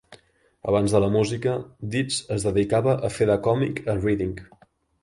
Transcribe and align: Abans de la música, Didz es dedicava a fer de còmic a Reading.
Abans 0.71 0.95
de 0.95 1.01
la 1.03 1.09
música, 1.17 1.53
Didz 1.97 2.17
es 2.37 2.49
dedicava 2.49 2.99
a 3.07 3.13
fer 3.19 3.31
de 3.33 3.39
còmic 3.51 3.85
a 3.97 4.01
Reading. 4.05 4.39